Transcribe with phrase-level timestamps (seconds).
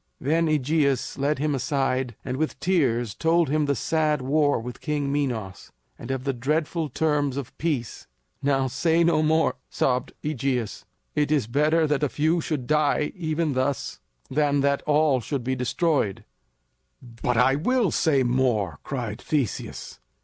[0.19, 4.81] Then AEgeus led him aside and with tears told him of the sad war with
[4.81, 8.07] King Minos, and of the dreadful terms of peace.
[8.41, 13.53] "Now, say no more," sobbed AEgeus, "it is better that a few should die even
[13.53, 16.25] thus than that all should be destroyed."
[17.21, 19.99] "But I will say more," cried Theseus.